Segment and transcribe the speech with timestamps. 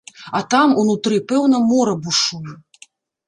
[0.37, 2.57] А там, унутры, пэўна, мора бушуе!